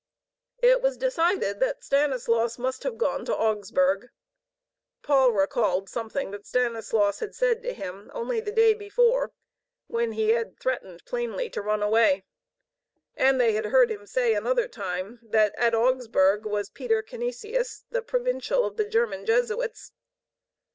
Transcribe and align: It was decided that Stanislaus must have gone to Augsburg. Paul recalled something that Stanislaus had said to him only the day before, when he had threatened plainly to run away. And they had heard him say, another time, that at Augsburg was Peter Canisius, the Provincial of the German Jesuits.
It 0.63 0.81
was 0.81 0.97
decided 0.97 1.59
that 1.59 1.83
Stanislaus 1.83 2.57
must 2.57 2.81
have 2.81 2.97
gone 2.97 3.23
to 3.25 3.37
Augsburg. 3.37 4.09
Paul 5.03 5.31
recalled 5.31 5.89
something 5.89 6.31
that 6.31 6.47
Stanislaus 6.47 7.19
had 7.19 7.35
said 7.35 7.61
to 7.61 7.71
him 7.71 8.09
only 8.11 8.39
the 8.39 8.51
day 8.51 8.73
before, 8.73 9.31
when 9.85 10.13
he 10.13 10.29
had 10.29 10.59
threatened 10.59 11.05
plainly 11.05 11.51
to 11.51 11.61
run 11.61 11.83
away. 11.83 12.23
And 13.15 13.39
they 13.39 13.51
had 13.53 13.65
heard 13.65 13.91
him 13.91 14.07
say, 14.07 14.33
another 14.33 14.67
time, 14.67 15.19
that 15.21 15.53
at 15.55 15.75
Augsburg 15.75 16.47
was 16.47 16.71
Peter 16.71 17.03
Canisius, 17.03 17.83
the 17.91 18.01
Provincial 18.01 18.65
of 18.65 18.77
the 18.77 18.85
German 18.85 19.23
Jesuits. 19.23 19.91